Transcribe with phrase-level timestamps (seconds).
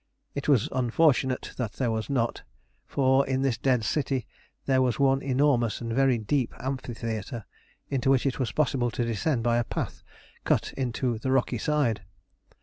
[0.33, 2.41] It was unfortunate that there was not,
[2.87, 4.25] for in this dead city
[4.65, 7.45] there was one enormous and very deep amphitheatre,
[7.87, 10.01] into which it was possible to descend by a path
[10.43, 12.01] cut in the rocky side.